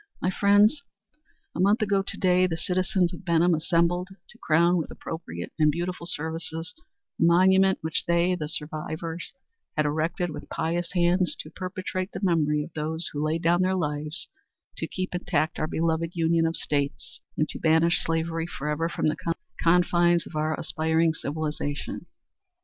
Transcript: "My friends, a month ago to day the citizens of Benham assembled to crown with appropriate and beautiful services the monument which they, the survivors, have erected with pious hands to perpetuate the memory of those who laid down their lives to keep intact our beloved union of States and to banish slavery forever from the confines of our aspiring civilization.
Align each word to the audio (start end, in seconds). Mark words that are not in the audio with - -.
"My 0.19 0.31
friends, 0.31 0.81
a 1.55 1.59
month 1.59 1.83
ago 1.83 2.01
to 2.01 2.17
day 2.17 2.47
the 2.47 2.57
citizens 2.57 3.13
of 3.13 3.23
Benham 3.23 3.53
assembled 3.53 4.07
to 4.29 4.37
crown 4.39 4.77
with 4.77 4.89
appropriate 4.89 5.53
and 5.59 5.69
beautiful 5.69 6.07
services 6.07 6.73
the 7.19 7.25
monument 7.27 7.77
which 7.81 8.05
they, 8.07 8.33
the 8.33 8.49
survivors, 8.49 9.31
have 9.77 9.85
erected 9.85 10.31
with 10.31 10.49
pious 10.49 10.93
hands 10.93 11.35
to 11.41 11.51
perpetuate 11.51 12.13
the 12.13 12.19
memory 12.23 12.63
of 12.63 12.73
those 12.73 13.11
who 13.13 13.23
laid 13.23 13.43
down 13.43 13.61
their 13.61 13.75
lives 13.75 14.27
to 14.77 14.87
keep 14.87 15.13
intact 15.13 15.59
our 15.59 15.67
beloved 15.67 16.13
union 16.15 16.47
of 16.47 16.57
States 16.57 17.19
and 17.37 17.47
to 17.49 17.59
banish 17.59 18.03
slavery 18.03 18.47
forever 18.47 18.89
from 18.89 19.05
the 19.05 19.35
confines 19.61 20.25
of 20.25 20.35
our 20.35 20.59
aspiring 20.59 21.13
civilization. 21.13 22.07